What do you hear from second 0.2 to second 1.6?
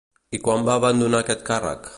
I quan va abandonar aquest